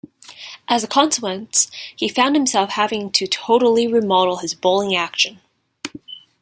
As 0.67 0.83
a 0.83 0.87
consequence, 0.87 1.69
he 1.95 2.09
found 2.09 2.35
himself 2.35 2.71
having 2.71 3.11
to 3.11 3.27
totally 3.27 3.85
remodel 3.87 4.37
his 4.37 4.55
bowling 4.55 4.95
action. 4.95 5.41